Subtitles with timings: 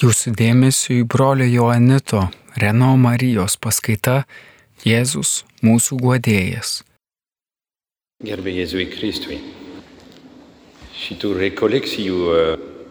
[0.00, 2.22] Jūsų dėmesio į brolio Joanito
[2.56, 4.22] Reno Marijos paskaita
[4.80, 6.70] Jėzus mūsų guodėjas.
[8.24, 9.36] Gerbė Jėzui Kristui.
[10.96, 12.38] Šitų rekolekcijų e,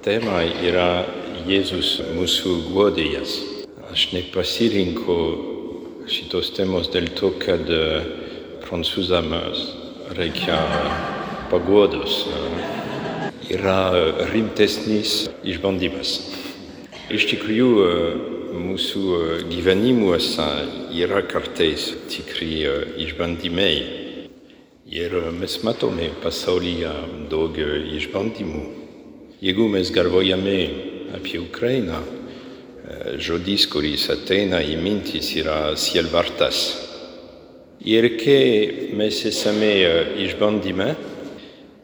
[0.06, 1.08] tema yra
[1.50, 3.34] Jėzus mūsų guodėjas.
[3.90, 5.16] Aš nepasirinku
[6.06, 8.04] šitos temos dėl to, kad e,
[8.68, 9.64] prancūzams
[10.20, 10.62] reikia
[11.50, 12.22] paguodos.
[13.50, 13.80] Yra
[14.30, 16.20] rimtesnis išbandymas.
[17.10, 17.70] Iš tikrųjų,
[18.54, 19.04] mūsų
[19.50, 20.46] gyvenimuose
[20.94, 22.68] yra kartais tikri
[23.02, 23.74] išbandymai.
[24.94, 26.92] Ir mes matome pasaulyje
[27.32, 27.58] daug
[27.98, 28.62] išbandymų.
[29.42, 30.56] Jeigu mes galvojame
[31.18, 32.04] apie Ukrainą,
[33.18, 36.62] žodis, kuris ateina į mintis, yra sielvartas.
[37.82, 39.74] Ir kai mes esame
[40.30, 40.94] išbandyme,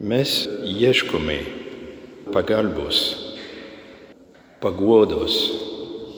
[0.06, 0.40] mes
[0.70, 1.40] ieškome
[2.30, 3.25] pagalbos
[4.66, 5.34] paguodos,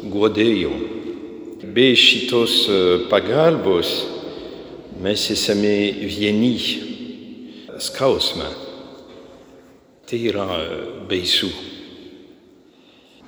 [0.09, 0.73] guodėjo.
[1.75, 2.63] Be šitos
[3.11, 3.91] pagalbos
[5.05, 5.75] mes esame
[6.09, 6.55] vieni
[7.79, 8.49] skausme.
[10.09, 10.47] Tai yra
[11.11, 11.51] baisu.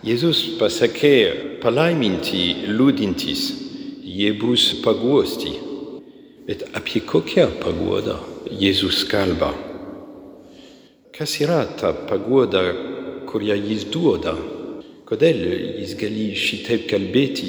[0.00, 1.16] Jėzus pasakė
[1.60, 3.42] palaiminti liūdintys,
[4.00, 5.52] jie bus paguosti.
[6.46, 8.16] Bet apie kokią paguodą
[8.48, 9.52] Jėzus kalba?
[11.12, 12.64] Kas yra ta paguoda,
[13.28, 14.32] kurią jis duoda?
[15.10, 15.40] Kodėl
[15.82, 17.48] jis gali šitaip kalbėti,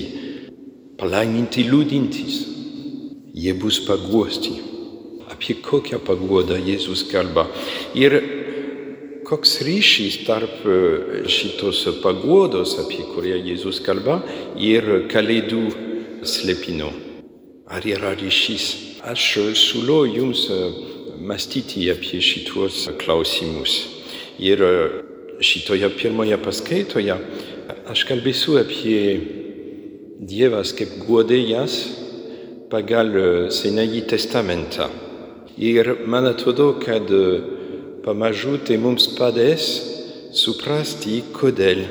[0.98, 2.38] palaiminti liūdintys,
[3.38, 4.56] jie bus paguosti.
[5.30, 7.44] Apie kokią paguodą Jėzus kalba.
[7.94, 8.16] Ir
[9.30, 10.66] koks ryšys tarp
[11.30, 14.24] šitos paguodos, apie kurią Jėzus kalba,
[14.58, 15.62] ir kalėdų
[16.26, 16.90] slėpino.
[17.70, 18.66] Ar yra ryšys?
[19.06, 19.28] Aš
[19.62, 20.48] siūlau jums
[21.22, 23.84] mąstyti apie šitos klausimus.
[24.42, 24.66] Ir
[25.42, 27.18] šitoje pirmoje paskaitoje
[27.92, 29.02] aš kalbėsiu apie
[30.22, 31.78] Dievas kaip guodėjas
[32.72, 33.10] pagal
[33.52, 34.88] Senąjį testamentą.
[35.58, 37.10] Ir man atrodo, kad
[38.06, 39.68] pamažu tai mums padės
[40.38, 41.84] suprasti, kodėl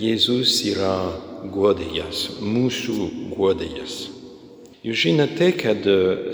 [0.00, 0.94] Jėzus yra
[1.52, 3.98] guodėjas, mūsų guodėjas.
[4.82, 5.84] Jūs žinote, kad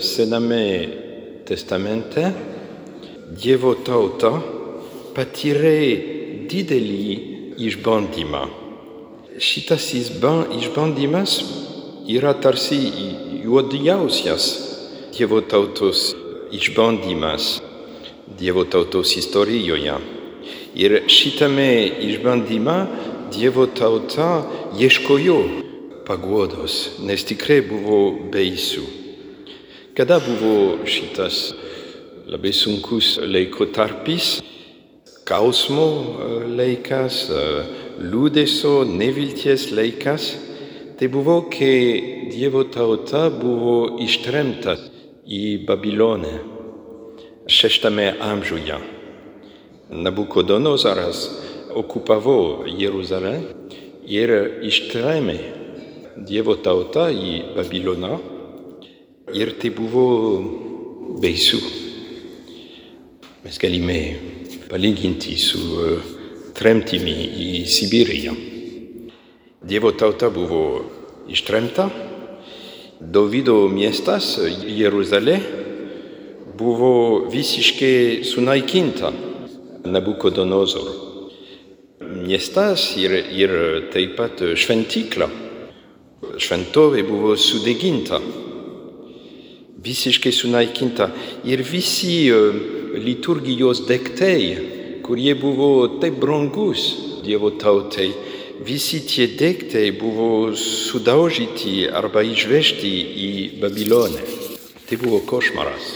[0.01, 0.63] Sename
[1.49, 2.29] testamente
[3.29, 4.31] Dievo tauta
[5.13, 7.03] patyrė didelį
[7.67, 8.68] išbandymą.
[9.39, 11.37] Šitas išbandymas
[12.11, 12.79] yra tarsi
[13.43, 14.47] juodžiausias
[15.15, 16.11] Dievo tautos
[16.51, 17.61] išbandymas
[18.39, 19.95] Dievo tautos istorijoje.
[20.75, 22.77] Ir šitame išbandyme
[23.31, 24.43] Dievo tauta
[24.79, 25.39] ieškojo
[26.07, 28.83] paguodos, nes tikrai buvo baisu.
[29.95, 31.53] Kada buvo šitas
[32.27, 34.41] labai sunkus laikotarpis,
[35.07, 35.87] skausmo
[36.57, 37.29] laikas,
[37.99, 40.31] liūdėsio, nevilties laikas,
[40.99, 44.77] tai buvo, kai Dievo tauta buvo ištremta
[45.27, 46.33] į Babilonę
[47.49, 48.77] šeštame amžiuje.
[49.89, 51.23] Nabukodonozaras
[51.75, 53.33] okupavo Jeruzalę
[54.07, 54.33] ir
[54.69, 55.39] ištremė
[56.29, 58.19] Dievo tautą į Babiloną
[59.33, 60.05] ir tai buvo
[61.19, 61.59] baisu.
[63.43, 63.99] Mes galime
[64.69, 66.18] palyginti su
[66.55, 68.35] tremtimi į Sibiriją.
[69.69, 70.63] Dievo tauta buvo
[71.29, 71.89] ištremta,
[72.99, 74.33] Davido miestas
[74.67, 75.37] Jeruzalė
[76.59, 79.13] buvo visiškai sunaikinta
[79.87, 80.95] Nabukodonozoro.
[82.27, 83.53] Miestas ir, ir
[83.93, 85.29] taip pat šventykla.
[86.43, 88.19] Šventovė buvo sudeginta,
[89.79, 91.07] visiškai sunaikinta
[91.47, 92.27] ir visi
[92.99, 94.43] liturgijos daiktai,
[95.09, 96.81] kurie buvo taip brangus
[97.25, 98.11] Dievo tautai,
[98.61, 102.91] visi tie daiktai buvo sudaužyti arba išvežti
[103.25, 104.21] į Babilonę.
[104.85, 105.87] Tai buvo košmaras.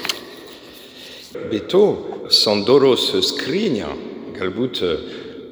[1.52, 1.84] Be to,
[2.34, 3.92] Sandoros skrynia,
[4.34, 4.82] galbūt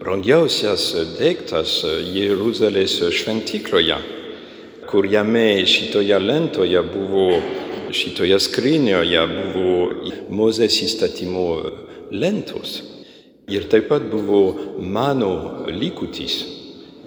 [0.02, 0.88] brangiausias
[1.20, 4.00] daiktas Jeruzalės šventykloje,
[4.90, 7.28] kur jame šitoje lentoje buvo,
[7.94, 9.78] šitoje skrynioje buvo
[10.34, 11.46] Mozės įstatymo
[12.10, 12.82] lentos.
[13.52, 14.42] Ir taip pat buvo
[14.80, 16.42] mano likutis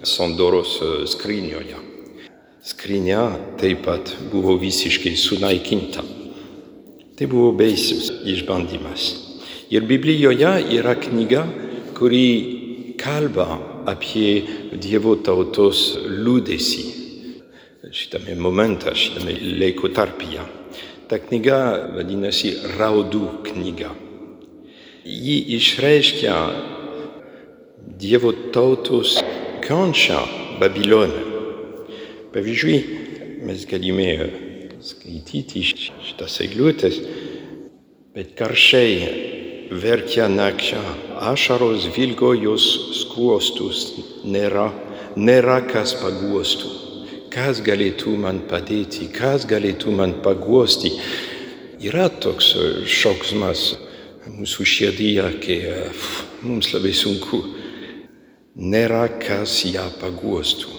[0.05, 0.77] Sandoros
[1.09, 1.79] skrynioje.
[2.61, 3.23] Skrynia
[3.57, 6.03] taip pat buvo visiškai sunaikinta.
[7.15, 9.07] Tai buvo baisus išbandymas.
[9.73, 11.45] Ir Biblijoje yra knyga,
[11.97, 12.27] kuri
[13.01, 13.47] kalba
[13.89, 14.43] apie
[14.81, 17.05] Dievo tautos liūdėsi
[17.91, 20.45] šitame momente, šitame laiko tarpyje.
[21.09, 21.59] Ta knyga
[21.95, 23.91] vadinasi Raudų knyga.
[25.05, 26.35] Ji išreiškia
[27.99, 29.19] Dievo tautos
[29.61, 30.17] kančią
[30.59, 31.21] Babiloną.
[32.33, 32.79] Pavyzdžiui,
[33.45, 34.07] mes galime
[34.81, 36.97] skaityti šitas eilutės,
[38.17, 40.81] bet karšiai verkia nakčia,
[41.29, 42.65] ašaros vilgo jos
[43.03, 43.85] skruostus,
[44.25, 44.71] nėra,
[45.15, 46.73] nėra kas paguostų.
[47.29, 50.95] Kas galėtų man padėti, kas galėtų man paguosti.
[51.85, 52.55] Yra toks
[52.89, 53.75] šauksmas
[54.31, 55.59] mūsų širdyje, kai
[56.45, 57.41] mums labai sunku.
[58.55, 60.71] Nėra kas ją paguostų.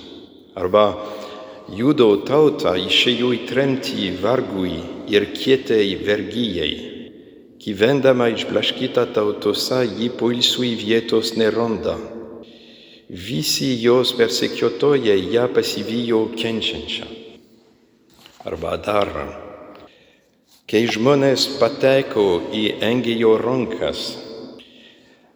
[0.57, 0.87] Arba
[1.77, 4.81] judo tauta išėjo į tremtį vargui
[5.13, 6.75] ir kietai vergyjai.
[7.61, 11.97] Gyvendama išblaškyta tautose, ji poilsui vietos neranda.
[13.11, 17.11] Visi jos persekiotojai ją pasivijo kenčiančią.
[18.47, 19.13] Arba dar
[20.67, 24.01] kai žmonės pateko į engėjo rankas,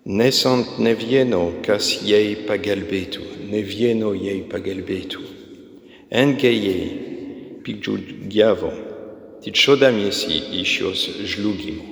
[0.03, 3.23] nesant ne vieno, kas jai pagelbėtų,
[3.53, 5.23] ne vieno jai pagelbėtų.
[6.11, 6.89] Engėjai
[7.63, 8.73] pikdžiugiavo,
[9.45, 11.87] tyčiodamiesi iš jos žlugimo.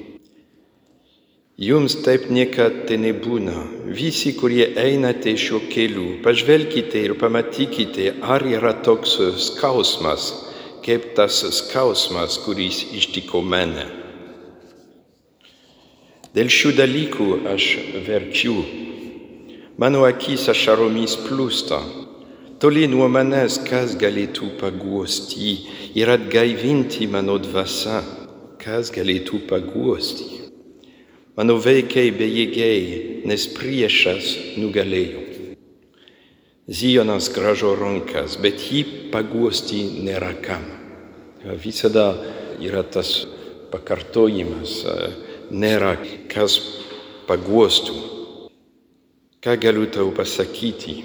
[1.63, 3.55] Jums taip niekad tai nebūna.
[3.95, 10.31] Visi, kurie einate šiuo keliu, pažvelkite ir pamatykite, ar yra toks skausmas,
[10.85, 13.87] kaip tas skausmas, kuris ištiko mane.
[16.37, 17.67] Dėl šių dalykų aš
[18.07, 18.59] verkiu.
[19.81, 21.79] Mano akis ašaromis plūsta.
[22.59, 25.53] Toli nuo manęs kas galėtų paguosti
[25.95, 28.03] ir atgaivinti mano dvasą,
[28.59, 30.43] kas galėtų paguosti.
[31.39, 35.28] Mano veikiai bejėgiai, nes priešas nugalėjo.
[36.69, 40.67] Zionas gražo rankas, bet jį paguosti nėra kam.
[41.63, 42.11] Visada
[42.61, 43.25] yra tas
[43.73, 44.75] pakartojimas,
[45.49, 45.95] nėra
[46.29, 46.59] kas
[47.25, 47.97] paguostų.
[49.41, 50.99] Ką galiu tau pasakyti?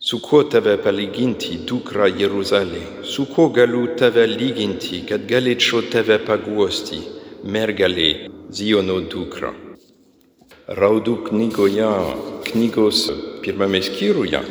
[0.00, 3.04] Su kuo tave palyginti, dukra Jeruzalė?
[3.04, 7.02] Su kuo galiu tave lyginti, kad galėčiau tave paguosti,
[7.44, 9.52] mergelė Ziono dukra?
[10.80, 11.92] Raudų knygoje,
[12.50, 13.06] knygos
[13.44, 14.42] pirmame skyriuje,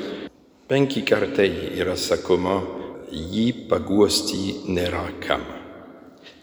[0.68, 1.50] penki kartai
[1.80, 2.60] yra sakoma,
[3.12, 5.46] jį paguosti nėra kam.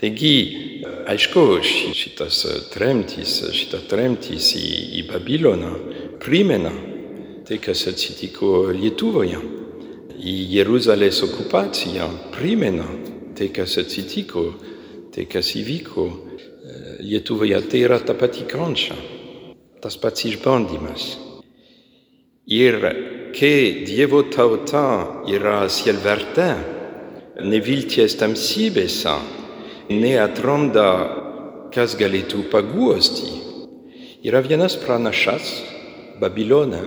[0.01, 0.37] Taigi,
[1.09, 1.43] aišku,
[1.97, 2.41] šitas
[2.73, 4.67] tremtis, šita tremtis į,
[5.01, 5.71] į Babiloną
[6.21, 6.73] primena
[7.45, 9.41] tai, kas atsitiko Lietuvoje.
[10.25, 12.87] Į Jeruzalės okupaciją primena
[13.37, 14.47] tai, kas atsitiko,
[15.15, 16.07] tai, kas įvyko
[17.05, 17.61] Lietuvoje.
[17.69, 18.97] Tai yra ta pati kančia,
[19.85, 21.13] tas pats išbandymas.
[22.45, 22.77] Ir
[23.33, 26.51] kai Dievo tauta yra sielverte,
[27.41, 29.15] nevilties tamsybėse,
[29.89, 30.91] neatranda,
[31.73, 33.31] kas galėtų paguosti.
[34.29, 35.55] Yra vienas pranašas,
[36.21, 36.83] Babilone,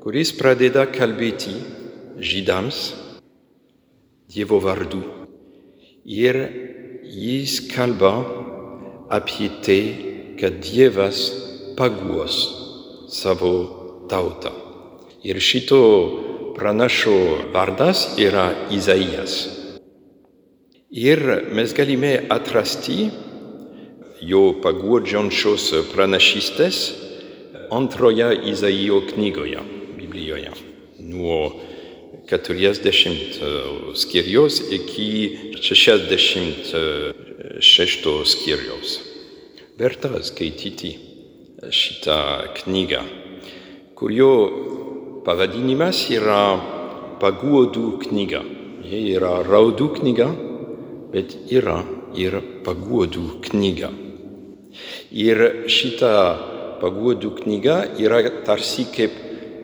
[0.00, 1.52] kuris pradeda kalbėti
[2.16, 2.94] žydams
[4.32, 5.04] Dievo vardu.
[6.08, 6.40] Ir
[7.04, 8.16] jis kalba
[9.12, 9.80] apie tai,
[10.40, 11.28] kad Dievas
[11.76, 12.42] paguos
[13.12, 14.50] savo tautą.
[15.24, 15.80] Ir šito
[16.56, 17.16] pranašo
[17.52, 19.48] vardas yra Izaijas.
[20.90, 21.20] Ir
[21.52, 23.10] mes galime atrasti
[24.22, 26.92] jo paguodžiančios pranašystės
[27.74, 29.58] antroje Izaijo knygoje,
[29.98, 30.50] Biblijoje,
[30.98, 31.52] nuo
[32.30, 39.00] 40 skyriaus iki 66 skyriaus.
[39.78, 40.98] Verta skaityti
[41.74, 42.18] šitą
[42.62, 43.02] knygą,
[43.94, 44.30] kurio
[45.26, 46.42] pavadinimas yra
[47.22, 48.42] paguodų knyga.
[48.84, 50.26] Jie yra raudų knyga,
[51.12, 51.78] bet yra
[52.18, 52.36] ir
[52.66, 53.90] paguodų knyga.
[55.14, 56.12] Ir šita
[56.82, 59.14] paguodų knyga yra tarsi kaip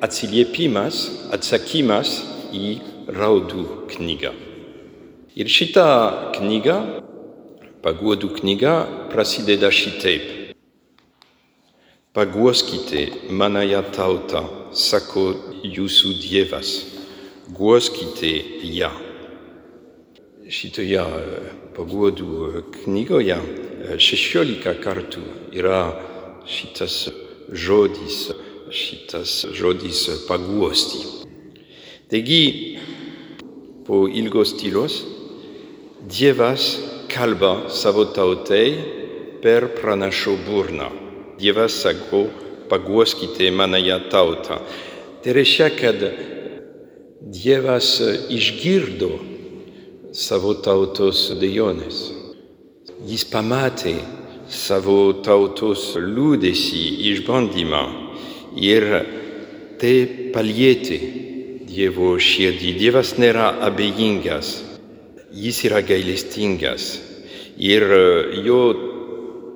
[0.00, 1.02] atsiliepimas,
[1.34, 2.14] atsakymas
[2.54, 2.78] į
[3.10, 4.32] raudų knygą.
[5.36, 5.86] Ir šita
[6.38, 6.78] knyga,
[7.84, 8.74] paguodų knyga,
[9.12, 10.39] prasideda šitaip.
[12.12, 14.40] Paguoskite manąją tautą,
[14.74, 15.20] sako
[15.62, 16.70] jūsų Dievas,
[17.54, 18.30] guoskite
[18.66, 18.88] ją.
[20.50, 21.04] Šitoje
[21.76, 23.36] paguodų knygoje
[24.02, 25.22] šešiolika kartų
[25.54, 25.84] yra
[26.50, 26.96] šitas
[27.54, 28.16] žodis,
[28.74, 31.04] šitas žodis paguosti.
[32.10, 32.40] Taigi,
[33.86, 35.04] po ilgos tylos,
[36.10, 36.72] Dievas
[37.06, 38.66] kalba savo tautai
[39.46, 40.90] per pranašo burną.
[41.40, 42.26] Dievas sako,
[42.68, 44.60] paguoskite manąją tautą.
[45.22, 46.04] Tai reiškia, kad
[47.20, 47.98] Dievas
[48.32, 49.10] išgirdo
[50.16, 51.98] savo tautos dejonės.
[53.08, 53.94] Jis pamatė
[54.50, 56.80] savo tautos liūdėsi,
[57.12, 57.82] išbandymą
[58.58, 58.86] ir
[59.80, 59.94] tai
[60.34, 60.98] palietė
[61.70, 62.72] Dievo širdį.
[62.80, 64.56] Dievas nėra abejingas,
[65.30, 66.96] jis yra gailestingas.
[67.60, 67.84] Ir
[68.42, 68.62] jo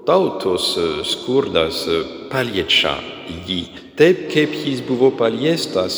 [0.07, 0.75] tautos
[1.09, 1.85] skurdas
[2.33, 2.99] paliečia
[3.47, 3.61] jį.
[3.97, 5.97] Taip kaip jis buvo paliestas,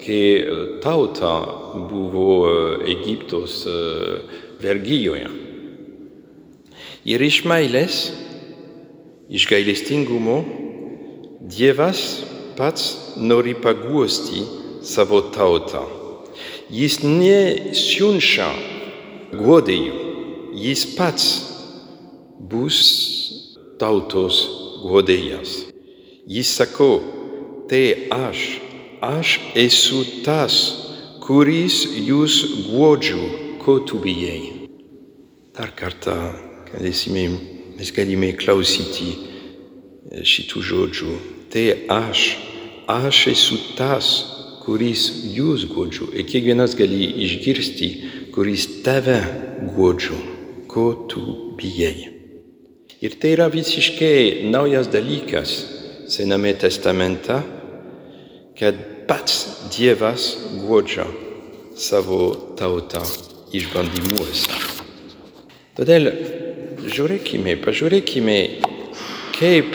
[0.00, 0.46] kai
[0.84, 1.34] tauta
[1.90, 3.64] buvo Egiptos
[4.60, 5.28] vergijoje.
[7.08, 8.00] Ir iš meilės,
[9.30, 10.40] iš gailestingumo,
[11.50, 12.20] Dievas
[12.54, 14.44] pats nori paguosti
[14.86, 15.80] savo tautą.
[16.70, 18.46] Jis nesiunčia
[19.34, 19.96] guodėjų,
[20.54, 21.26] jis pats
[22.52, 23.19] bus
[23.80, 24.42] tautos
[24.84, 25.64] guodėjas.
[26.30, 26.90] Jis sako,
[27.70, 28.60] tai aš,
[29.02, 30.56] aš esu tas,
[31.24, 32.36] kuris jūs
[32.68, 33.22] guodžiu,
[33.62, 34.68] ko tu bijai.
[35.56, 36.16] Dar kartą
[36.70, 37.26] galėsime,
[37.78, 39.14] mes galime klausyti
[40.10, 41.16] šitų žodžių.
[41.50, 41.64] Tai
[41.96, 42.24] aš,
[42.90, 44.12] aš esu tas,
[44.62, 46.12] kuris jūs guodžiu.
[46.14, 47.90] Ir kiekvienas gali išgirsti,
[48.34, 49.18] kuris tave
[49.74, 50.18] guodžiu,
[50.70, 52.19] ko tu bijai.
[53.00, 55.52] Ir tai yra visiškai naujas dalykas
[56.10, 57.36] Sename testamente,
[58.58, 58.76] kad
[59.08, 61.06] pats Dievas guodžia
[61.80, 63.00] savo tautą
[63.56, 64.50] išbandymuose.
[65.78, 66.10] Todėl
[66.92, 68.36] žiūrėkime, pažiūrėkime,
[69.38, 69.70] kaip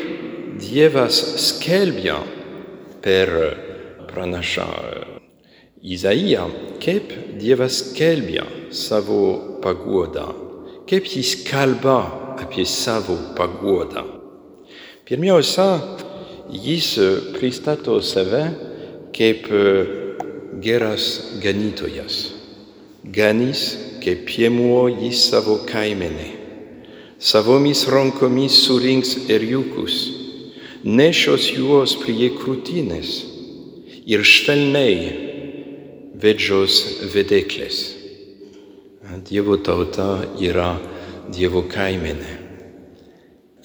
[0.61, 1.17] Dievas
[1.47, 2.19] skelbia
[3.01, 3.31] per
[4.11, 4.67] pranašą
[5.81, 6.45] Izaiją,
[6.83, 7.09] kaip
[7.41, 10.27] Dievas skelbia savo paguodą,
[10.85, 14.03] kaip jis kalba apie savo paguodą.
[15.05, 15.79] Pirmiausia,
[16.49, 16.99] jis
[17.35, 18.43] pristato save
[19.15, 19.47] kaip
[20.61, 22.31] geras ganytojas.
[23.05, 26.29] Ganys kaip piemuo jis savo kaimenę.
[27.19, 29.95] Savomis rankomis surinks eriukus,
[30.83, 33.11] nešios juos prie krūtinės
[34.05, 34.97] ir švelniai
[36.21, 36.75] vedžios
[37.13, 37.79] vedeklės.
[39.25, 40.75] Dievo tauta yra
[41.33, 42.33] Dievo kaimenė.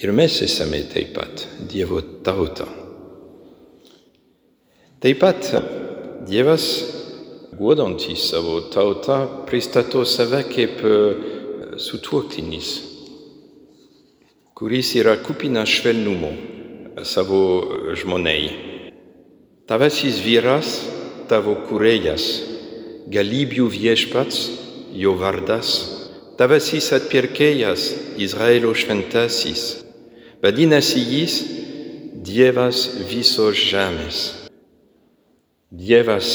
[0.01, 2.65] Ir mes esame taip pat Dievo tauta.
[5.01, 5.51] Taip pat
[6.29, 6.65] Dievas,
[7.57, 10.81] guodantis savo tautą, pristato save kaip
[11.81, 12.73] sutuoktinis,
[14.57, 16.33] kuris yra kupinas švelnumo
[17.05, 17.43] savo
[17.97, 18.51] žmonai.
[19.69, 20.75] Tavasis vyras,
[21.29, 22.27] tavo kurėjas,
[23.13, 24.45] galybių viešpats,
[24.97, 26.00] jo vardas,
[26.41, 27.83] tavasis atpirkėjas,
[28.17, 29.65] Izraelio šventasis,
[30.41, 31.35] vadinasi jis
[32.21, 34.21] Dievas visos žemės.
[35.73, 36.31] Dievas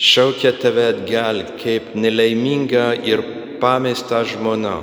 [0.00, 3.22] šaukia tave atgal kaip nelaiminga ir
[3.60, 4.78] pamesta žmona.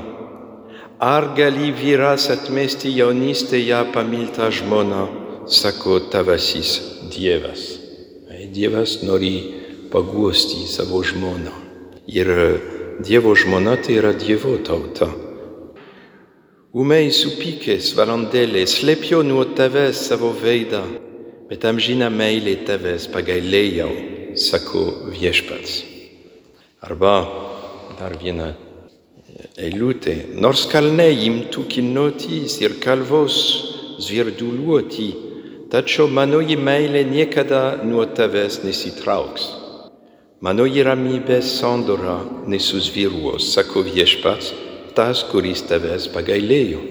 [1.01, 5.03] Ar gali vyras atmesti jaunystėje pamiltą žmoną,
[5.49, 6.77] sako tavasis
[7.17, 7.65] Dievas.
[8.55, 9.35] Dievas nori
[9.91, 11.51] paguosti savo žmoną.
[12.07, 12.29] Ir
[12.99, 15.09] Dievo žmona tai yra Dievo tauta.
[16.71, 20.79] Umei supykės valandėlė slėpjo nuo tavęs savo veidą,
[21.49, 23.89] bet amžina meilė tavęs pagailėjau,
[24.39, 25.81] sako viešpats.
[26.87, 27.17] Arba
[27.99, 28.53] dar viena
[29.59, 33.41] eilutė, nors kalnai imtų kinotys ir kalvos
[34.07, 35.11] zvirduliuoti,
[35.67, 39.64] tačiau manoji meilė niekada nuo tavęs nesitrauks.
[40.45, 44.51] Manoji ramybė sandora nesusviruos, sako viešpats,
[44.93, 46.81] tas, kuris tavęs pagailėjo.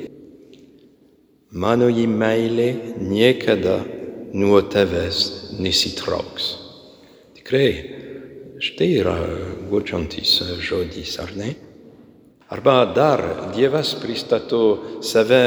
[1.63, 2.67] Manoji meilė
[2.99, 3.77] niekada
[4.35, 5.21] nuo tavęs
[5.63, 6.49] nesitrauks.
[7.37, 7.69] Tikrai,
[8.59, 9.15] štai yra
[9.71, 11.53] guodžiantis žodis, ar ne?
[12.51, 13.23] Arba dar
[13.55, 14.65] Dievas pristato
[14.99, 15.45] save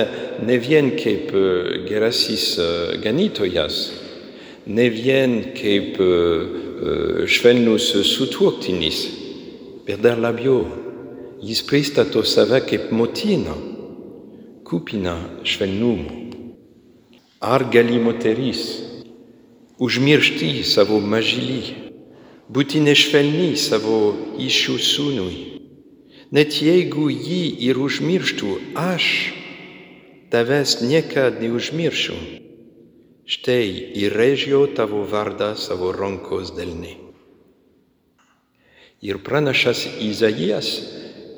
[0.47, 1.35] ne vien kaip
[1.89, 2.53] gerasis
[3.03, 3.81] ganytojas,
[4.63, 5.99] ne vien kaip
[7.27, 8.99] švelnus sutuoktinis,
[9.85, 10.65] bet dar labiau
[11.41, 13.55] jis pristato save kaip motina,
[14.63, 16.11] kupina švelnumo.
[17.39, 18.63] Ar gali moteris
[19.77, 21.61] užmiršti savo mažylį,
[22.49, 23.99] būti nešvelni savo
[24.41, 25.37] iššių sūnui,
[26.33, 29.11] net jeigu jį ir užmirštų, aš
[30.33, 32.17] tavęs niekad neužmiršiu.
[33.27, 36.93] Štai įrėžiau tavo vardą savo rankos delne.
[39.03, 40.69] Ir pranašas Izaijas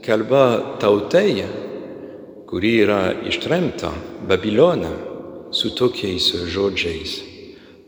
[0.05, 1.47] kalba tautai,
[2.45, 2.99] kuri yra
[3.31, 3.89] ištremta
[4.29, 4.93] Babiloną
[5.49, 7.17] su tokiais žodžiais.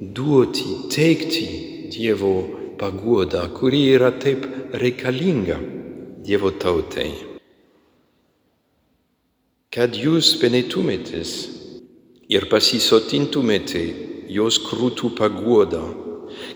[0.02, 1.48] Duoti, teikti
[1.94, 2.34] Dievo
[2.82, 5.62] paguodą, kuri yra taip reikalinga
[6.26, 7.12] Dievo tautai.
[9.70, 11.61] Kad jūs penėtumėtės
[12.32, 13.82] ir pasisotintumėte
[14.32, 15.82] jos krūtų paguodą,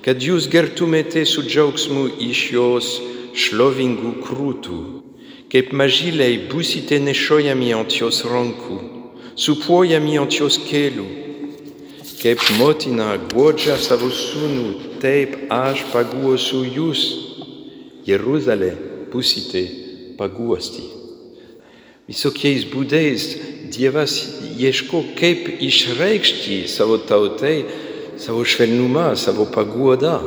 [0.06, 2.92] kad jūs gertumėte su džiaugsmu iš jos
[3.36, 4.80] šlovingų krūtų,
[5.52, 8.80] kaip mažyliai būsite nešiojami ant jos rankų,
[9.36, 11.08] supuojami ant jos kelių.
[12.22, 14.70] Kaip motina guodžia savo sūnų,
[15.04, 17.04] taip aš paguosiu jūs.
[18.08, 18.72] Jeruzalė
[19.12, 19.62] būsite
[20.18, 20.86] paguosti.
[22.10, 23.28] Visokiais būdais
[23.72, 24.16] Dievas
[24.58, 27.64] ieško, kaip išreikšti savo tautai
[28.18, 30.20] savo švelnumą, savo paguodą,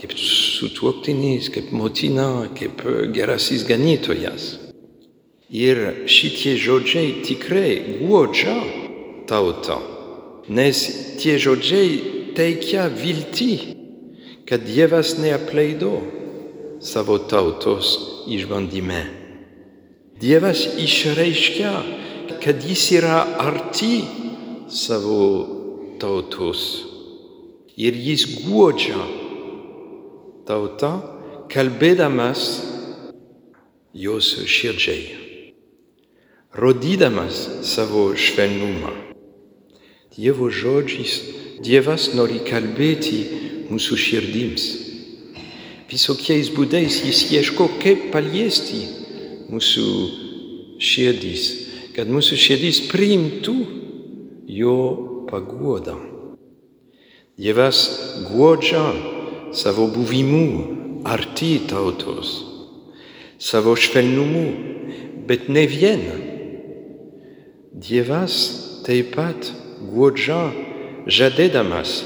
[0.00, 2.82] kaip sutuoktinis, kaip motina, kaip
[3.14, 4.56] gerasis ganytojas.
[5.48, 8.56] Ir šitie žodžiai tikrai guodžia
[9.28, 9.78] tautą,
[10.48, 10.82] nes
[11.20, 13.52] tie žodžiai teikia viltį,
[14.48, 15.94] kad Dievas neapleido
[16.80, 17.96] savo tautos
[18.28, 19.02] išbandyme.
[20.20, 21.72] Dievas išreiškia,
[22.42, 24.04] kad jis yra arti
[24.68, 25.22] savo
[26.00, 26.62] tautos
[27.76, 29.00] ir jis guodžia
[30.48, 30.92] tautą,
[31.52, 32.44] kalbėdamas
[33.94, 35.04] jos širdžiai,
[36.56, 38.94] rodydamas savo švelnumą.
[40.18, 41.20] Dievo žodžiais
[41.58, 43.16] Dievas nori kalbėti
[43.66, 44.66] mūsų širdims.
[45.90, 48.84] Visokiais būdais jis ieško, kaip paliesti
[49.50, 49.86] mūsų
[50.78, 51.46] širdis,
[51.98, 53.56] kad mūsų širdis priimtų
[54.54, 54.74] jo
[55.26, 55.96] paguodą.
[57.34, 57.80] Dievas
[58.28, 58.84] guodžia
[59.50, 62.36] savo buvimu arti tautos,
[63.42, 64.44] savo švelnumu,
[65.26, 66.06] bet ne vien.
[67.74, 68.38] Dievas
[68.86, 69.50] taip pat
[69.90, 70.52] guodžia
[71.10, 71.98] žadėdamas,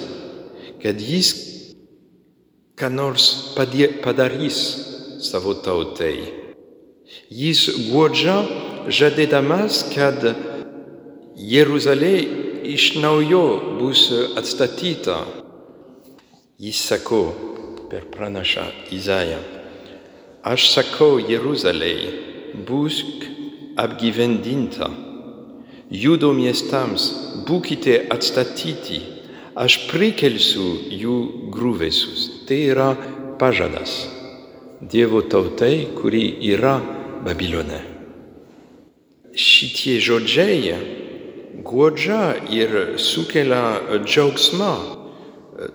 [0.80, 1.34] kad jis
[2.80, 3.28] ką nors
[3.60, 4.64] padarys
[5.20, 6.16] savo tautai.
[7.28, 8.40] Jis guodžia
[8.88, 10.24] žadėdamas, kad
[11.36, 12.16] Jeruzalė
[12.72, 14.08] iš naujo bus
[14.38, 15.22] atstatyta.
[16.62, 17.22] Jis sako
[17.90, 19.40] per pranašą Izaiją,
[20.46, 22.12] aš sakau Jeruzalei,
[22.68, 23.26] būsk
[23.82, 24.90] apgyvendinta,
[25.90, 27.08] judo miestams
[27.48, 29.00] būkite atstatyti,
[29.58, 30.68] aš prikelsiu
[31.02, 31.18] jų
[31.52, 32.28] grūvesus.
[32.48, 32.90] Tai yra
[33.40, 34.02] pažadas
[34.82, 36.80] Dievo tautai, kuri yra
[37.22, 37.91] Babilone.
[39.32, 40.74] Šitie žodžiai
[41.64, 44.72] guodžia ir sukelia džiaugsmą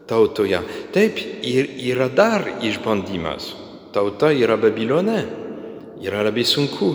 [0.08, 0.60] tautoje.
[0.94, 3.54] Taip, ir yra dar išbandymas.
[3.94, 5.24] Tauta yra Babilone,
[6.04, 6.94] yra labai sunku.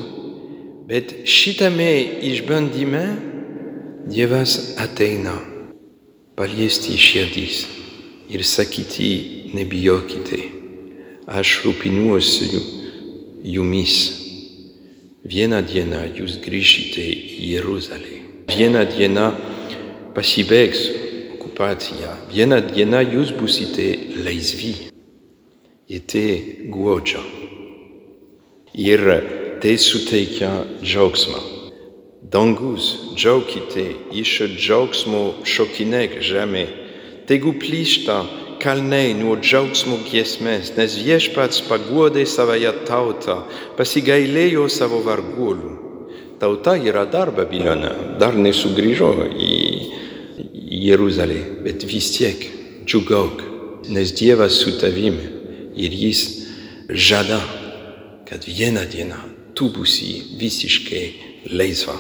[0.87, 3.05] Bet šitame išbandyme
[4.03, 5.37] Dievas ateina
[6.35, 7.61] paliesti širdis
[8.33, 9.11] ir sakyti
[9.55, 10.41] nebijokite,
[11.27, 12.49] aš rūpinuosi
[13.47, 14.22] jumis.
[15.23, 18.15] Vieną dieną jūs grįžite į Jeruzalę.
[18.51, 19.27] Vieną dieną
[20.17, 20.81] pasibaigs
[21.37, 23.87] okupacija, vieną dieną jūs būsite
[24.27, 24.73] laisvi.
[25.87, 26.27] Ir tai
[26.75, 27.23] guodžia.
[28.75, 29.07] Ir
[29.63, 30.51] tai suteikia
[30.83, 31.39] džiaugsmą.
[32.27, 36.67] Dangus, džiaukite iš džiaugsmo šokinėk žemė.
[37.31, 38.25] Tegu plyšta
[38.63, 43.43] kalnai nuo džiaugsmo giesmės, nes viešpats paguodė savąją tautą,
[43.79, 45.83] pasigailėjo savo varguolių
[46.43, 49.51] tauta yra dar Babilone, dar nesugrįžo į
[50.83, 52.43] Jeruzalę, bet vis tiek
[52.83, 53.45] džiugauk,
[53.95, 55.29] nes Dievas su tavimi
[55.79, 56.23] ir jis
[56.91, 57.39] žada,
[58.27, 59.21] kad vieną dieną
[59.55, 61.05] tu būsi visiškai
[61.55, 61.95] laisva.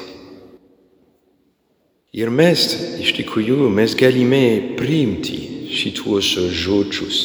[2.18, 2.66] Ir mes
[2.98, 5.38] iš tikrųjų mes galime priimti
[5.73, 7.19] šituos žodžius,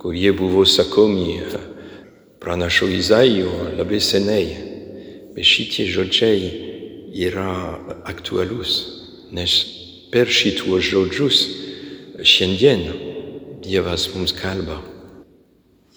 [0.00, 1.40] kurie buvo sakomi
[2.40, 4.48] pranašo Izaijo labai seniai.
[5.34, 6.50] Bet šitie žodžiai
[7.28, 7.76] yra
[8.08, 8.78] aktualūs,
[9.36, 9.52] nes
[10.12, 11.42] per šituos žodžius
[12.24, 12.88] šiandien
[13.62, 14.78] Dievas mums kalba.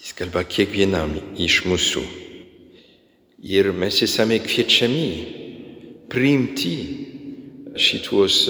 [0.02, 2.02] Jis kalba kiekvienam iš mūsų.
[3.42, 5.08] Ir mes esame kviečiami
[6.12, 6.76] priimti
[7.80, 8.44] šituos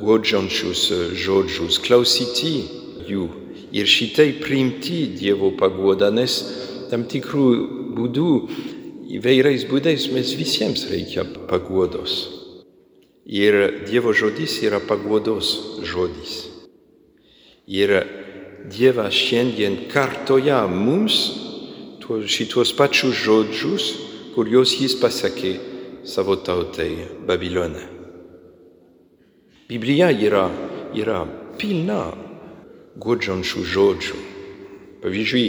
[0.00, 0.86] guodžiančius
[1.18, 2.54] žodžius, klausyti
[3.08, 3.28] jų
[3.72, 6.38] ir šitai priimti Dievo paguodą, nes
[6.90, 7.46] tam tikrų
[7.96, 8.28] būdų
[9.18, 12.28] įvairiais būdais mes visiems reikia paguodos.
[13.26, 16.48] Ir Dievo žodis yra paguodos žodis.
[17.68, 17.94] Ir
[18.72, 21.18] Dievas šiandien kartoja mums
[22.28, 23.88] šitos pačius žodžius,
[24.34, 25.54] kuriuos jis pasakė
[26.04, 27.91] savo tautai Babilone.
[29.72, 30.48] Biblija yra,
[30.92, 31.22] yra
[31.56, 32.02] pilna
[33.00, 34.18] guodžiančių žodžių.
[35.02, 35.46] Pavyzdžiui,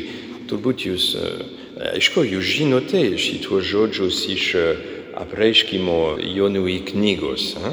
[0.48, 4.44] turbūt jūs uh, Aišku, jūs žinote šitos žodžius iš
[5.18, 7.56] apreiškimo Jonui knygos.
[7.58, 7.72] Ha?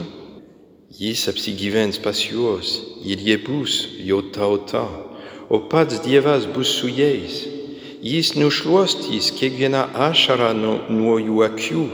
[0.96, 4.86] Jis apsigyvens pas juos ir jie bus jo tauta,
[5.52, 7.44] o pats Dievas bus su jais.
[8.00, 11.84] Jis nušluostys kiekvieną ašarą nuo, nuo jų akių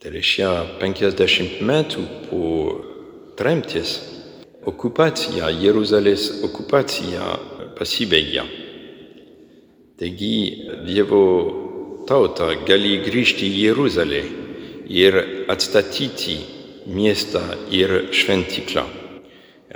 [0.00, 2.44] tai reiškia 50 metų po
[3.40, 3.90] tremties,
[4.68, 7.24] okupacija, Jeruzalės okupacija
[7.78, 8.44] pasibaigė.
[10.00, 10.36] Taigi
[10.84, 11.24] Dievo
[12.08, 14.22] tauta gali grįžti į Jeruzalę
[14.88, 15.20] ir
[15.52, 16.36] atstatyti
[16.88, 18.99] miestą ir šventyklą.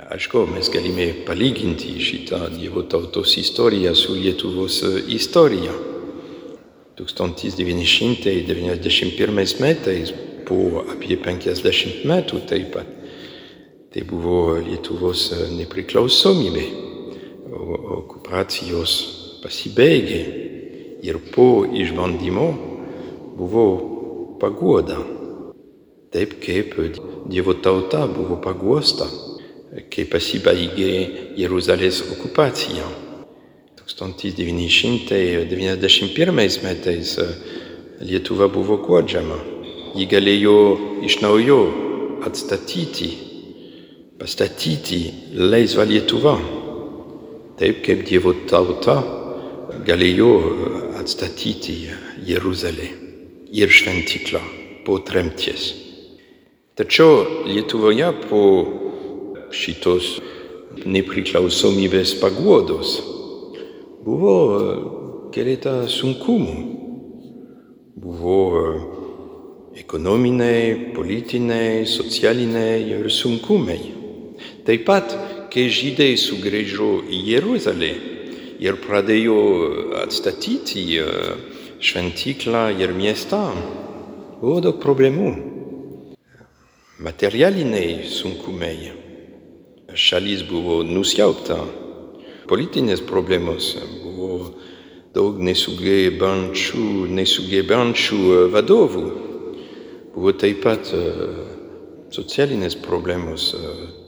[0.05, 5.71] Aišku, mes galime palyginti šitą Dievo tautos istoriją su Lietuvos istorija.
[6.95, 10.13] 1991 metais
[10.45, 12.85] po apie 50 metų taip pat.
[13.89, 16.65] Tai buvo Lietuvos nepriklausomybė.
[17.97, 18.93] Okupacijos
[19.41, 20.21] pasibaigė
[21.01, 22.53] ir po išbandymo
[23.41, 23.65] buvo
[24.37, 25.01] paguoda.
[26.13, 26.77] Taip kaip
[27.25, 29.09] Dievo tauta buvo paguosta,
[29.91, 30.91] kai pasibaigė
[31.39, 32.85] Jeruzalės okupacija.
[33.85, 37.19] 1991 metais
[38.01, 39.37] Lietuva buvo guodžiama.
[39.95, 40.55] Ji galėjo
[41.07, 41.59] iš naujo
[42.27, 43.09] atstatyti,
[44.19, 44.99] pastatyti
[45.37, 46.35] laisvą Lietuvą.
[47.59, 48.97] Taip kaip Dievo tauta
[49.87, 50.31] galėjo
[50.99, 51.75] atstatyti
[52.27, 52.87] Jeruzalę
[53.55, 54.41] ir šventyklą
[54.83, 55.63] po tremties.
[56.75, 58.41] Tačiau Lietuvoje po
[59.55, 60.15] šitos
[60.83, 62.97] nepriklausomybės paguodos
[64.05, 64.35] buvo
[65.33, 66.55] keletą sunkumų.
[67.95, 68.49] Buvo
[69.75, 73.79] ekonominiai, politiniai, socialiniai ir sunkumai.
[74.67, 75.15] Taip pat,
[75.51, 77.91] kai žydai sugrįžo į Jeruzalę
[78.61, 79.39] ir pradėjo
[80.03, 80.85] atstatyti
[81.83, 83.41] šventyklą ir miestą,
[84.41, 85.31] buvo daug problemų.
[87.03, 89.04] Materialiniai sunkumai.
[89.95, 91.55] Šalis buvo nusiaupta.
[92.49, 93.69] Politinės problemos
[94.03, 94.51] buvo
[95.15, 98.19] daug nesugebančių, nesugebančių
[98.51, 99.03] vadovų.
[100.15, 100.91] Buvo taip pat
[102.15, 103.53] socialinės problemos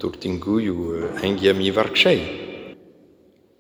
[0.04, 2.19] turtingųjų engiami vargšai.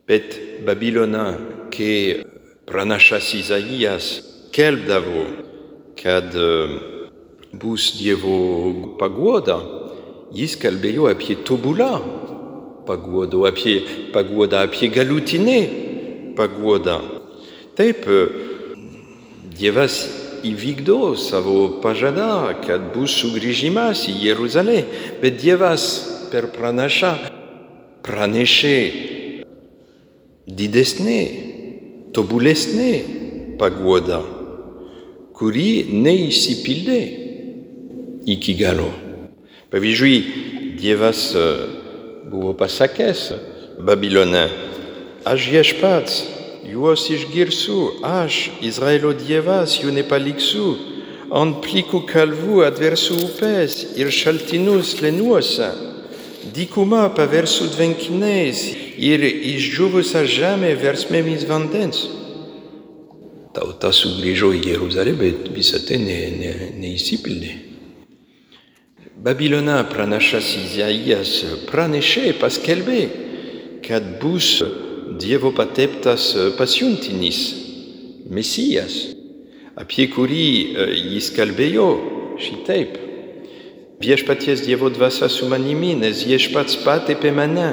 [0.07, 0.35] Bet
[0.67, 1.29] Babilona,
[1.71, 2.27] kai
[2.67, 4.11] pranašas Izaijas
[4.55, 5.25] kelbdavo,
[5.95, 6.35] kad
[7.55, 9.57] bus Dievo paguoda,
[10.35, 11.91] jis kalbėjo apie tobulą
[12.87, 13.81] paguodą, apie
[14.13, 15.59] paguodą, apie galutinę
[16.35, 16.99] paguodą.
[17.77, 18.05] Taip,
[19.57, 19.95] Dievas
[20.45, 24.83] įvykdo savo pažadą, kad bus sugrįžimas į Jeruzalę,
[25.21, 25.87] bet Dievas
[26.31, 27.15] per pranašą
[28.05, 28.77] pranešė
[30.47, 31.19] didesnė,
[32.15, 32.91] tobulesnė
[33.59, 34.21] paguoda,
[35.35, 35.67] kuri
[36.05, 37.01] neįsipildė
[38.37, 39.06] iki galo.
[39.71, 40.23] Pavyzdžiui,
[40.79, 41.35] Dievas
[42.31, 43.33] buvo pasakęs
[43.83, 44.45] Babilone,
[45.27, 46.13] aš viešpats,
[46.71, 50.69] juos išgirsiu, aš, Izraelio Dievas, jų nepaliksiu,
[51.35, 55.67] ant plikų kalvų atversiu upės ir šaltinus lenuose,
[56.55, 58.63] dykuma paversiu tvenkiniais
[58.95, 62.05] ir išdžiūvusią žemę versmėmis vandens.
[63.51, 67.51] Tauta sugrįžo į Jeruzalę, bet visą tai neįsipildė.
[67.51, 67.66] Ne, ne
[69.17, 71.31] Babilona pranašas Izaijas
[71.71, 72.99] pranešė, paskelbė,
[73.81, 74.59] kad bus
[75.17, 76.27] Dievo pateptas
[76.59, 77.39] pasiuntinis,
[78.29, 78.93] Mesijas,
[79.73, 80.45] apie kurį
[81.15, 81.87] jis kalbėjo
[82.45, 82.99] šitaip.
[84.05, 87.71] Viešpaties Dievo dvasia su manimi, nes viešpats patepė mane,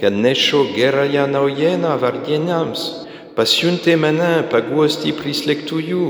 [0.00, 3.03] kad nešiau gerąją naujieną vardienams,
[3.34, 6.02] Pasiunte mane paguosti prislėgtųjų,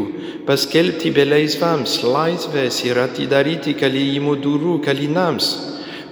[0.44, 5.46] paskelbti beleisvams laisvės ir atidaryti kalėjimo durų kalinams,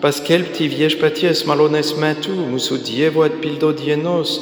[0.01, 4.39] paskelbti viešpaties malonės metu mūsų Dievo atpildo dienos,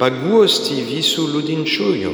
[0.00, 2.12] paguosti visų liūdinčiųjų.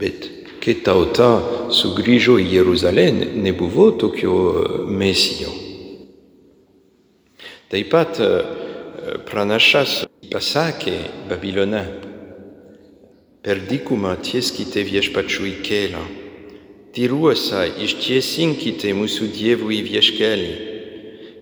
[0.00, 0.24] Bet
[0.64, 1.34] kai tauta
[1.68, 4.38] sugrįžo į Jeruzalę, nebuvo tokio
[4.88, 5.52] mesijo.
[7.68, 8.16] Taip pat
[9.28, 10.96] pranašas pasakė
[11.28, 11.84] Babilone,
[13.42, 16.02] per dykumą tieskite viešpačiui kelią.
[16.94, 20.52] Tyruose ištiesinkite mūsų Dievui vieškelį.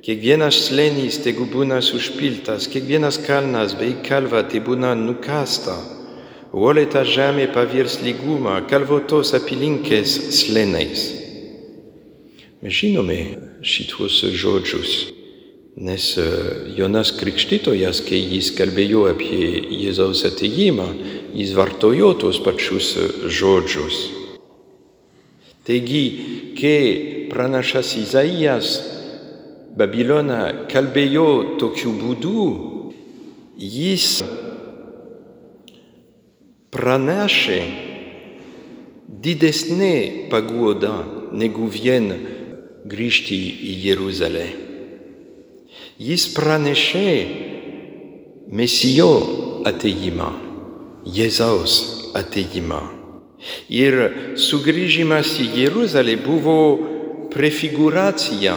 [0.00, 5.76] Kiekvienas slėnis tegu būna užpiltas, kiekvienas kalnas bei kalva te būna nukasta.
[6.56, 11.06] Uolėta žemė pavirs lygumą, kalvotos apylinkės slėniais.
[12.64, 13.20] Mes žinome
[13.60, 15.19] šitos žodžius.
[15.76, 16.18] Nes
[16.74, 19.44] Jonas Krikštytojas, kai jis kalbėjo apie
[19.84, 20.88] Jėzaus ateimą,
[21.36, 22.96] jis vartojo tos pačius
[23.30, 24.00] žodžius.
[25.64, 26.04] Taigi,
[26.58, 28.72] kai pranašas Izaijas
[29.78, 32.46] Babiloną kalbėjo tokiu būdu,
[33.54, 34.24] jis
[36.74, 37.60] pranašė
[39.22, 39.94] didesnė
[40.32, 40.96] paguoda
[41.30, 42.10] negu vien
[42.90, 43.38] grįžti
[43.70, 44.48] į Jeruzalę.
[46.00, 47.10] Jis pranešė
[48.56, 49.08] Mesijo
[49.68, 50.28] ateimą,
[51.04, 51.74] Jėzaus
[52.16, 52.78] ateimą.
[53.68, 53.96] Ir
[54.40, 56.56] sugrįžimas į Jeruzalę buvo
[57.34, 58.56] prefiguracija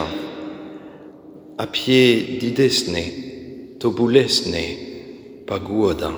[1.60, 2.00] apie
[2.40, 3.04] didesnį,
[3.84, 4.64] tobulesnį
[5.44, 6.14] paguodą.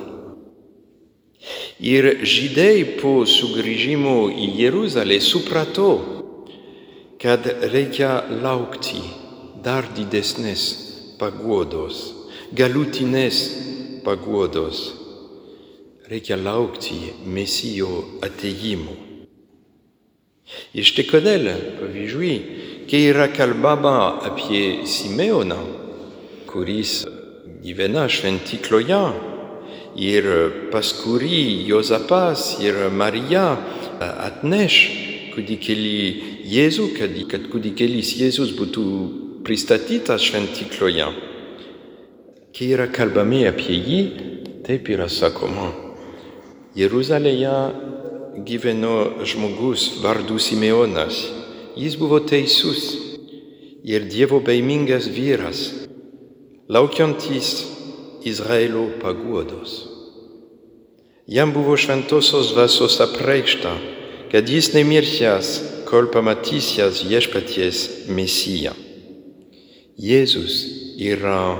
[1.83, 5.93] Ir žydai po sugrįžimo į Jeruzalę suprato,
[7.19, 9.03] kad reikia laukti
[9.67, 10.86] dar didesnės
[11.20, 12.12] paguodos,
[12.57, 13.40] galutinės
[14.05, 14.92] paguodos.
[16.07, 18.94] Reikia laukti mesijo ateimo.
[20.79, 21.48] Ir štai kodėl,
[21.81, 22.35] pavyzdžiui,
[22.87, 25.59] kai yra kalbama apie Simeoną,
[26.46, 27.00] kuris
[27.64, 29.02] gyvena šventykloje
[29.98, 30.31] ir
[30.70, 33.48] pas kurį Jozapas ir Marija
[33.98, 34.79] atneš
[35.35, 36.00] kūdikėlį
[36.46, 38.87] Jėzų, kad, kad kūdikėlis Jėzus būtų
[39.46, 41.06] pristatytas šventykloje,
[42.50, 43.98] kai yra kalbami apie jį,
[44.66, 45.68] taip yra sakoma.
[46.74, 47.52] Jeruzalėje
[48.48, 51.20] gyveno žmogus vardu Simeonas.
[51.78, 52.88] Jis buvo teisus
[53.87, 55.61] ir Dievo baimingas vyras,
[56.66, 57.52] laukiantis
[58.26, 59.76] Izraelio paguodos.
[61.30, 63.76] Jam buvo šventosios dvasios apreikšta,
[64.32, 68.74] kad jis nemirsias, kol pamatysias viešpaties mesiją.
[69.96, 70.59] Jėzus
[71.00, 71.56] yra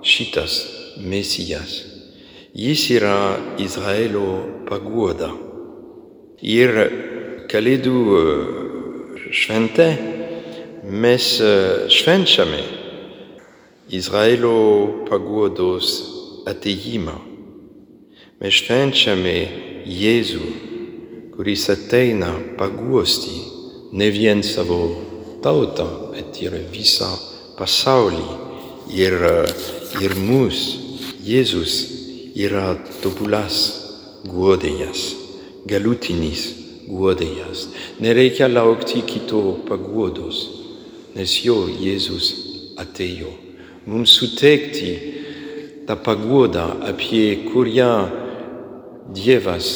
[0.00, 0.54] šitas
[1.04, 1.82] mesijas.
[2.56, 5.28] Jis yra Izraelio paguoda.
[6.40, 6.72] Ir
[7.52, 8.00] kalėdų
[9.36, 9.90] švente
[10.88, 11.28] mes
[11.92, 12.64] švenčiame
[13.92, 15.92] Izraelio paguodos
[16.48, 17.20] ateimą.
[18.40, 19.38] Mes švenčiame
[19.84, 20.44] Jėzų,
[21.36, 23.42] kuris ateina paguosti
[23.92, 24.86] ne vien savo
[25.44, 27.12] tautą, bet ir visą
[27.58, 28.26] pasaulį
[28.94, 29.18] ir,
[30.02, 30.84] ir mus,
[31.28, 31.72] Jėzus
[32.38, 32.70] yra
[33.02, 33.56] tobulas
[34.24, 35.02] guodėjas,
[35.68, 36.46] galutinis
[36.88, 37.66] guodėjas.
[38.00, 40.40] Nereikia laukti kito paguodos,
[41.18, 42.30] nes jo Jėzus
[42.80, 43.34] atėjo.
[43.88, 44.90] Mums suteikti
[45.88, 47.92] tą paguodą, apie kurią
[49.16, 49.68] Dievas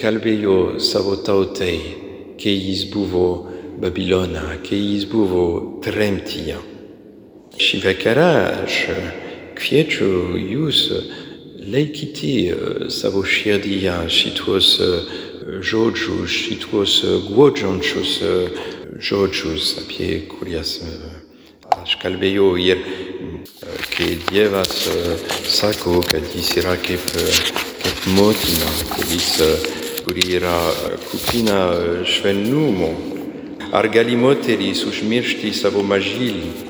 [0.00, 1.76] kalbėjo savo tautai,
[2.40, 3.28] kai jis buvo
[3.80, 5.44] Babilona, kai jis buvo
[5.84, 6.69] tremtyje.
[7.60, 8.28] Šį vakarą
[8.64, 8.76] aš
[9.58, 10.78] kviečiu jūs
[11.68, 12.30] laikyti
[12.88, 14.70] savo širdyje šituos
[15.68, 16.94] žodžius, šituos
[17.26, 18.14] guodžiančius
[18.96, 20.78] žodžius, apie kurias
[21.82, 22.80] aš kalbėjau ir
[23.92, 24.88] kai Dievas
[25.44, 27.04] sako, kad jis yra kaip,
[27.84, 29.30] kaip motina, kad jis,
[30.06, 30.56] kuri yra
[31.10, 31.60] kupina
[32.08, 32.90] švelnumo.
[33.76, 36.69] Ar gali moteris užmiršti savo mažylį?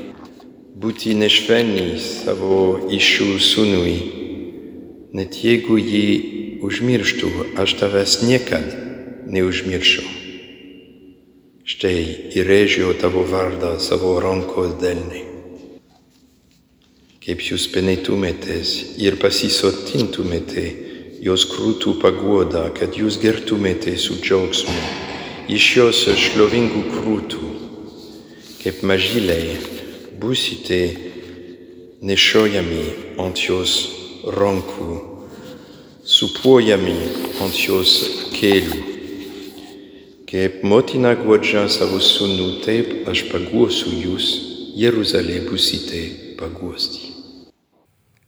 [0.81, 3.97] Būti nešvelniai savo iššių sūnui,
[5.13, 6.07] net jeigu jį
[6.65, 8.65] užmirštų, aš tavęs niekad
[9.29, 10.05] neužmiršiu.
[11.71, 11.99] Štai
[12.41, 15.27] įrėžiau tavo vardą savo rankos delnai.
[17.21, 18.73] Kaip jūs penėtumėtės
[19.05, 20.65] ir pasisotintumėte
[21.21, 24.79] jos krūtų paguodą, kad jūs gertumėte su džiaugsmu
[25.53, 27.53] iš jos šlovingų krūtų,
[28.65, 29.80] kaip mažyliai
[30.21, 30.81] būsite
[32.05, 32.83] nešiojami
[33.21, 33.77] ant jos
[34.37, 35.11] rankų
[36.05, 36.97] supuojami
[37.45, 37.93] ant šios
[38.35, 38.81] kelių.
[40.31, 44.27] Kaip motina guodžia savo sūnų, taip aš paguosiu jūs,
[44.79, 46.03] Jeruzalė busite
[46.39, 47.11] paguosti.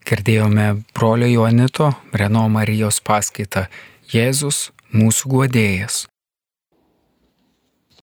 [0.03, 3.69] Girdėjome brolio Joanito Reno Marijos paskaitą
[4.13, 6.07] Jėzus mūsų guodėjas.